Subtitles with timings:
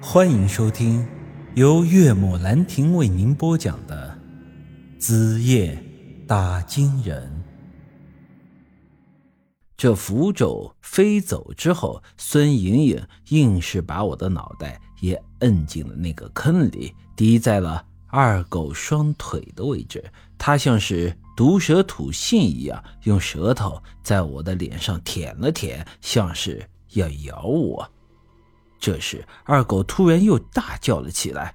[0.00, 1.06] 欢迎收听
[1.54, 4.16] 由岳母兰亭为您播讲的
[5.00, 5.82] 《子夜
[6.26, 7.26] 打金人》。
[9.74, 20.04] 这符咒飞走之后，孙莹莹硬是把我的脑袋也摁进了那个坑里，抵在了二狗双腿的位置。
[20.36, 27.90] 他像是毒蛇吐信一样，用舌头在我的脸上舔了舔，像是要咬我。
[28.78, 31.54] 这时，二狗突然又大叫了起来：“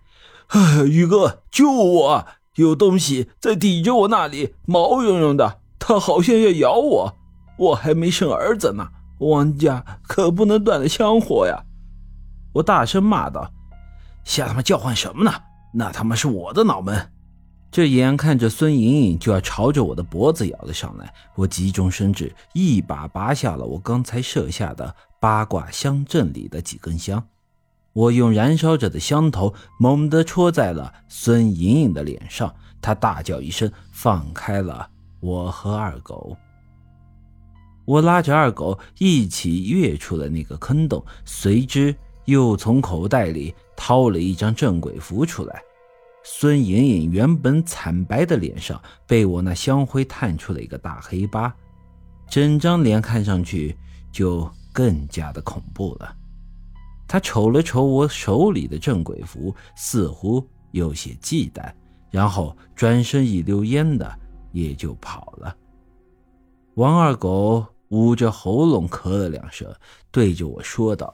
[0.50, 2.28] 哎，宇哥，救我！
[2.56, 7.18] 有东西在抵着我那里，毛茸茸的，它好像要咬我。
[7.58, 11.64] 我还没生儿子呢，王家可不能断了香火呀！”
[12.56, 13.52] 我大声骂道
[14.26, 15.34] ：“瞎他妈叫唤什么呢？
[15.74, 17.12] 那他妈是我的脑门！”
[17.72, 27.26] 这眼看着孙莹莹就要朝着我的脖子咬了上来，我急中生智，一把拔下了我刚才设下的八卦香阵里的几根香。
[27.94, 34.90] 我用燃烧着的香头猛地戳在了孙莹莹的脸上，她大叫一声，放开了
[35.22, 36.36] 我和二狗。
[37.86, 45.62] 我拉着二狗一起跃出了那个坑洞，随之又从口袋里掏了一张镇鬼符出来。
[46.24, 51.52] 孙莹莹原本惨白的脸上被我那香灰探出了一个大黑疤，
[52.30, 53.76] 整张脸看上去
[54.12, 56.16] 就更加的恐怖了。
[57.08, 61.70] 她瞅了瞅我手里的镇鬼符，似乎有些忌惮，
[62.10, 64.10] 然后转身一溜烟的
[64.52, 65.56] 也就跑了。
[66.76, 69.70] 王二狗捂着喉咙咳了两声，
[70.12, 71.14] 对着我说道：“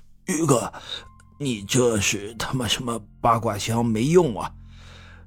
[0.26, 0.72] 宇哥。”
[1.42, 4.54] 你这是他妈什么八卦香没用啊？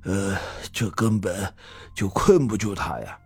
[0.04, 0.38] 呃，
[0.72, 1.52] 这根本
[1.96, 3.18] 就困不住他呀。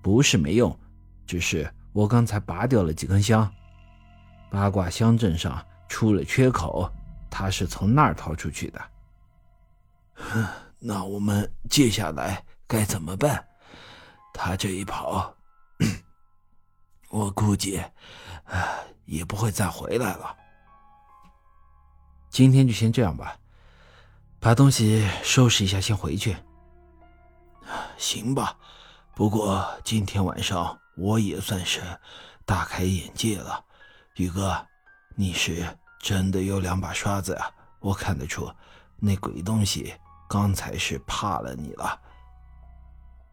[0.00, 0.78] 不是没用，
[1.26, 3.52] 只是我刚才拔掉了几根香，
[4.52, 6.88] 八卦香阵上出了缺口，
[7.28, 8.80] 他是从那儿逃出去的。
[10.78, 13.44] 那我们接下来该怎么办？
[14.32, 15.34] 他这一跑，
[17.10, 17.78] 我估计，
[18.44, 20.36] 啊，也不会再回来了。
[22.32, 23.36] 今天就先这样吧，
[24.40, 26.34] 把东西收拾一下，先回去。
[27.98, 28.56] 行吧，
[29.14, 31.82] 不过今天晚上我也算是
[32.46, 33.62] 大开眼界了。
[34.16, 34.66] 宇哥，
[35.14, 35.62] 你是
[36.00, 37.50] 真的有两把刷子啊！
[37.80, 38.50] 我看得出，
[38.98, 39.92] 那鬼东西
[40.26, 42.00] 刚才是怕了你了。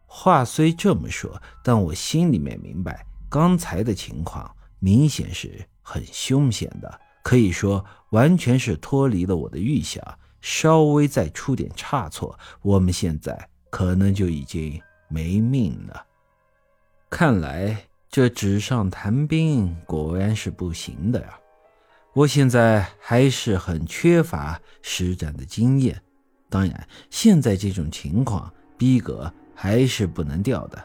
[0.06, 7.00] 话虽这么说，但我心里面明白，刚才的情况明显是很凶险的。
[7.22, 10.02] 可以说，完全是脱离了我的预想。
[10.42, 16.02] 稍微再出点差错，我们现在可能就已经没命了。
[17.10, 17.76] 看来
[18.08, 21.38] 这纸上谈兵果然是不行的呀！
[22.14, 26.00] 我现在还是很缺乏实战的经验，
[26.48, 30.82] 当然，现在这种情况，逼格还是不能掉的。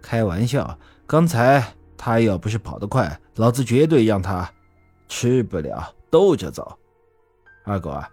[0.00, 1.62] 开玩笑，刚才
[1.98, 4.50] 他要不是跑得快，老子绝对让他。
[5.08, 6.78] 吃不了兜着走，
[7.64, 8.10] 二狗啊，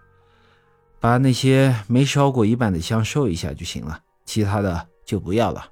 [1.00, 5.66] 把那些没烧过一半的香收一下就行了，其他的就不要了。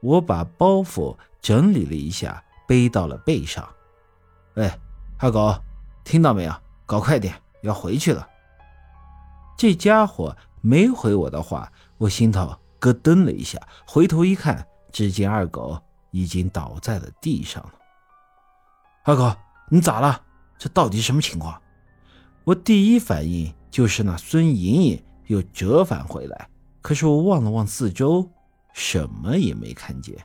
[0.00, 3.68] 我把包袱整理了一下，背到了背上。
[4.54, 4.70] 喂，
[5.18, 5.54] 二狗，
[6.04, 6.54] 听到没有？
[6.86, 8.26] 搞快点，要回去了。
[9.56, 15.78] 这家伙没回我的话，我心头咯噔了一下，回头一看，只见二狗
[16.10, 17.72] 已经倒在了地上了。
[19.04, 19.30] 二狗。
[19.72, 20.20] 你咋了？
[20.58, 21.62] 这到底什么情况？
[22.42, 26.50] 我第一反应就是那孙莹莹又折返回来，
[26.82, 28.28] 可是我望了望四周，
[28.72, 30.16] 什么也没看见。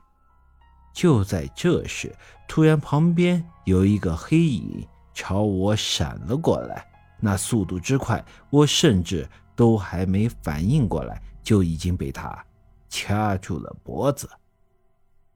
[0.94, 2.13] 就在这时，
[2.47, 6.83] 突然旁边有一个黑影朝我闪了过来，
[7.19, 12.44] 那速度之快，我甚至都还没反应过来，就已经被他
[12.89, 14.27] 掐住了脖子。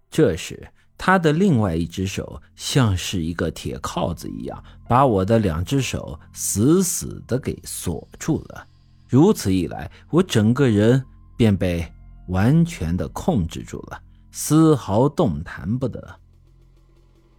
[0.10, 0.68] 这时。
[1.02, 8.68] 他的另外一只手像是一个铁铐子一样，把我的两只手死死的给锁住了。
[9.08, 11.02] 如此一来，我整个人
[11.38, 11.90] 便被
[12.28, 14.00] 完全的控制住了，
[14.32, 16.20] 丝毫动弹不得。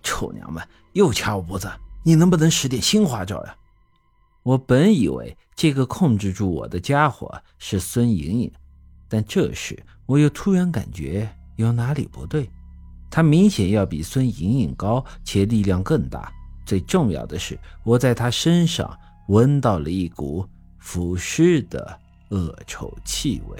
[0.02, 1.70] 臭娘们，又掐我脖子！
[2.02, 3.55] 你能不能使点新花招呀？
[4.43, 8.52] 我本以为这个控制住我的家伙是孙莹莹，
[9.06, 12.49] 但这时我又突然感觉有哪里不对。
[13.11, 16.33] 他明显要比孙莹莹高，且力量更大。
[16.65, 18.97] 最重要的是，我在他身上
[19.29, 20.47] 闻到了一股
[20.79, 21.99] 腐尸的
[22.31, 23.59] 恶臭气味。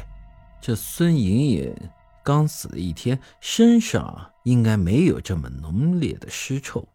[0.61, 1.75] 这孙莹莹
[2.23, 6.87] 刚死了一天，身上应该没有这么浓烈的尸臭。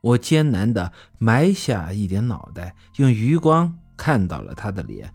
[0.00, 5.10] 我艰难地埋下一点脑袋，用余光看到了他的脸。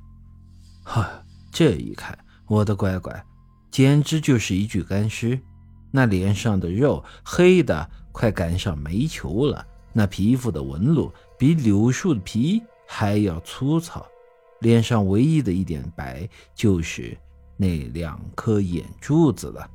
[0.84, 1.10] 哈，
[1.51, 3.25] 这一看，我的乖乖，
[3.72, 5.40] 简直就是一具干尸。
[5.95, 9.63] 那脸上的肉黑的快赶上煤球了，
[9.94, 14.04] 那皮肤的纹路比柳树的皮还要粗糙。
[14.62, 17.16] 脸上唯一的一点白，就是
[17.56, 19.69] 那两颗眼珠子了。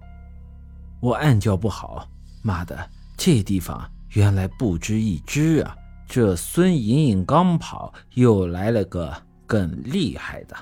[0.99, 2.09] 我暗叫不好，
[2.43, 5.77] 妈的，这地方原来不止一只啊！
[6.09, 9.15] 这孙莹莹刚跑，又来了个
[9.47, 10.57] 更厉害的。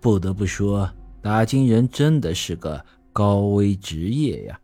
[0.00, 0.90] 不得不说，
[1.22, 4.58] 打金人真的是个高危职业呀，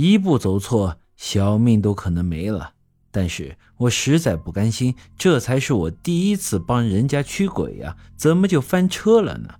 [0.00, 2.74] 一步走错，小命都可能没了。
[3.10, 9.56] 但是我实在不甘心，这才是我第一次帮人家驱鬼呀，怎么就翻车了呢？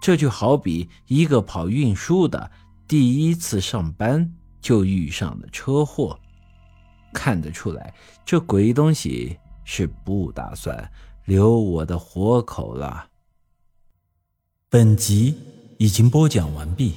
[0.00, 2.50] 这就好比一个跑运输的，
[2.86, 4.32] 第一次上班
[4.62, 6.18] 就遇上了车祸。
[7.12, 7.92] 看得出来，
[8.24, 10.90] 这鬼东西是不打算
[11.26, 13.08] 留我的活口了。
[14.70, 15.34] 本集
[15.78, 16.94] 已经播讲完毕，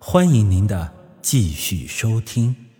[0.00, 2.71] 欢迎您的继续收听。